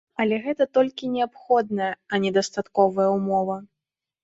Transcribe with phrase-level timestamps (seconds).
[0.23, 3.63] Але гэта толькі неабходная, а не дастатковая ўмова.